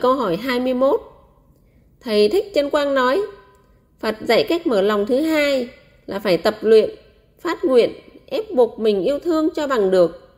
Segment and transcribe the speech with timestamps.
[0.00, 1.00] Câu hỏi 21
[2.00, 3.22] Thầy Thích Chân Quang nói
[3.98, 5.68] Phật dạy cách mở lòng thứ hai
[6.06, 6.90] là phải tập luyện,
[7.40, 7.92] phát nguyện,
[8.26, 10.28] ép buộc mình yêu thương cho bằng được.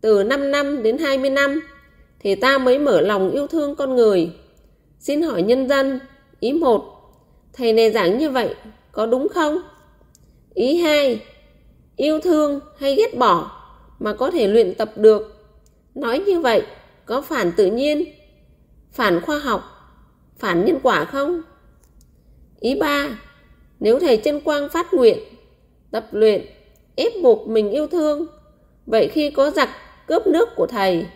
[0.00, 1.60] Từ 5 năm đến 20 năm
[2.20, 4.30] thì ta mới mở lòng yêu thương con người.
[4.98, 6.00] Xin hỏi nhân dân,
[6.40, 6.84] ý 1,
[7.52, 8.54] thầy này giảng như vậy
[8.92, 9.58] có đúng không?
[10.54, 11.20] Ý 2,
[11.96, 13.50] yêu thương hay ghét bỏ
[13.98, 15.46] mà có thể luyện tập được.
[15.94, 16.62] Nói như vậy
[17.06, 18.04] có phản tự nhiên,
[18.92, 19.62] phản khoa học,
[20.38, 21.42] phản nhân quả không?
[22.60, 23.08] Ý ba
[23.80, 25.18] nếu thầy chân quang phát nguyện,
[25.90, 26.46] tập luyện,
[26.96, 28.26] ép buộc mình yêu thương,
[28.86, 29.68] vậy khi có giặc
[30.06, 31.06] cướp nước của thầy,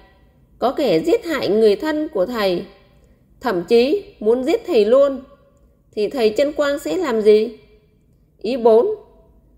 [0.59, 2.64] có kẻ giết hại người thân của thầy,
[3.41, 5.20] thậm chí muốn giết thầy luôn,
[5.92, 7.59] thì thầy chân quang sẽ làm gì?
[8.42, 8.86] Ý 4.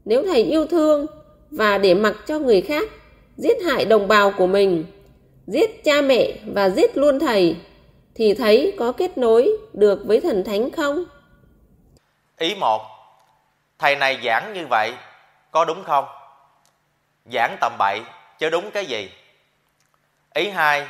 [0.04, 1.06] Nếu thầy yêu thương
[1.50, 2.88] và để mặc cho người khác
[3.36, 4.84] giết hại đồng bào của mình,
[5.46, 7.56] giết cha mẹ và giết luôn thầy,
[8.16, 11.04] thì thấy có kết nối được với thần thánh không?
[12.38, 12.82] Ý một,
[13.78, 14.94] Thầy này giảng như vậy
[15.50, 16.04] có đúng không?
[17.32, 18.00] Giảng tầm bậy
[18.38, 19.10] chứ đúng cái gì?
[20.34, 20.86] Ý hai,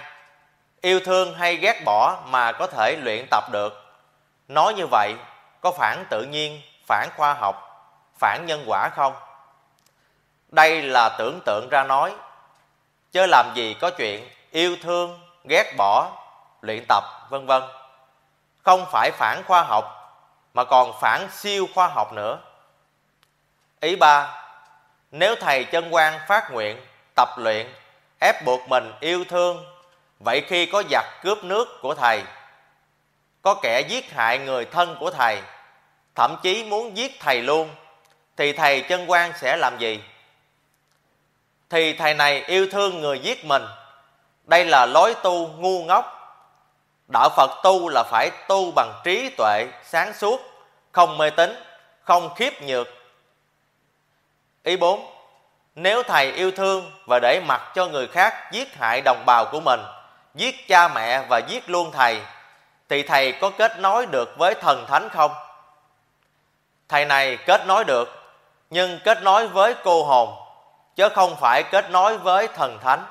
[0.80, 3.82] Yêu thương hay ghét bỏ mà có thể luyện tập được.
[4.48, 5.14] Nói như vậy
[5.60, 7.56] có phản tự nhiên, phản khoa học,
[8.18, 9.12] phản nhân quả không?
[10.48, 12.14] Đây là tưởng tượng ra nói,
[13.12, 16.25] chứ làm gì có chuyện yêu thương, ghét bỏ,
[16.66, 17.62] luyện tập, vân vân.
[18.62, 19.92] Không phải phản khoa học
[20.54, 22.38] mà còn phản siêu khoa học nữa.
[23.80, 24.44] Ý ba,
[25.10, 27.74] nếu thầy chân quan phát nguyện, tập luyện,
[28.20, 29.64] ép buộc mình yêu thương,
[30.24, 32.22] vậy khi có giặc cướp nước của thầy,
[33.42, 35.42] có kẻ giết hại người thân của thầy,
[36.14, 37.70] thậm chí muốn giết thầy luôn,
[38.36, 40.00] thì thầy chân quan sẽ làm gì?
[41.70, 43.62] Thì thầy này yêu thương người giết mình,
[44.44, 46.15] đây là lối tu ngu ngốc.
[47.08, 50.40] Đạo Phật tu là phải tu bằng trí tuệ, sáng suốt,
[50.92, 51.64] không mê tín,
[52.02, 52.88] không khiếp nhược.
[54.62, 55.06] Ý 4.
[55.74, 59.60] Nếu thầy yêu thương và để mặc cho người khác giết hại đồng bào của
[59.60, 59.80] mình,
[60.34, 62.20] giết cha mẹ và giết luôn thầy,
[62.88, 65.30] thì thầy có kết nối được với thần thánh không?
[66.88, 68.08] Thầy này kết nối được,
[68.70, 70.36] nhưng kết nối với cô hồn,
[70.96, 73.04] chứ không phải kết nối với thần thánh.